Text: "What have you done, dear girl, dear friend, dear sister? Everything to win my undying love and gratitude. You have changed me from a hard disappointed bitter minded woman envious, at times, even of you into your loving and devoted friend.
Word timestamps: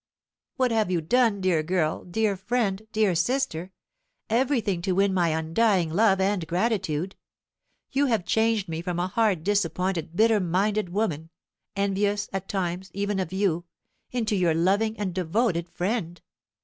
"What 0.55 0.71
have 0.71 0.89
you 0.89 0.99
done, 0.99 1.41
dear 1.41 1.61
girl, 1.61 2.05
dear 2.05 2.35
friend, 2.35 2.87
dear 2.91 3.13
sister? 3.13 3.71
Everything 4.31 4.81
to 4.81 4.93
win 4.93 5.13
my 5.13 5.27
undying 5.29 5.91
love 5.93 6.19
and 6.19 6.47
gratitude. 6.47 7.15
You 7.91 8.07
have 8.07 8.25
changed 8.25 8.67
me 8.67 8.81
from 8.81 8.97
a 8.97 9.05
hard 9.09 9.43
disappointed 9.43 10.15
bitter 10.15 10.39
minded 10.39 10.89
woman 10.89 11.29
envious, 11.75 12.29
at 12.33 12.49
times, 12.49 12.89
even 12.95 13.19
of 13.19 13.31
you 13.31 13.65
into 14.09 14.35
your 14.35 14.55
loving 14.55 14.97
and 14.97 15.13
devoted 15.13 15.69
friend. 15.69 16.19